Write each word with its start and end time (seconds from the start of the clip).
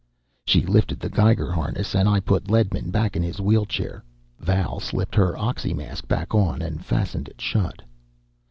She 0.45 0.65
lifted 0.65 0.99
the 0.99 1.11
geiger 1.11 1.51
harnesses, 1.51 1.93
and 1.93 2.09
I 2.09 2.19
put 2.21 2.45
Ledman 2.49 2.89
back 2.91 3.15
in 3.15 3.21
his 3.21 3.39
wheelchair. 3.39 4.03
Val 4.39 4.79
slipped 4.79 5.13
her 5.13 5.37
oxymask 5.37 6.07
back 6.07 6.33
on 6.33 6.59
and 6.63 6.83
fastened 6.83 7.27
it 7.29 7.39
shut. 7.39 7.83